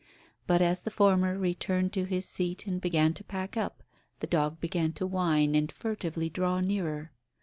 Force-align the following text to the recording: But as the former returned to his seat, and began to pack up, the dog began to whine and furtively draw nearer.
But 0.47 0.63
as 0.63 0.81
the 0.81 0.89
former 0.89 1.37
returned 1.37 1.93
to 1.93 2.05
his 2.05 2.25
seat, 2.25 2.65
and 2.65 2.81
began 2.81 3.13
to 3.13 3.23
pack 3.23 3.55
up, 3.55 3.83
the 4.19 4.25
dog 4.25 4.59
began 4.59 4.93
to 4.93 5.05
whine 5.05 5.53
and 5.53 5.71
furtively 5.71 6.27
draw 6.27 6.59
nearer. 6.59 7.11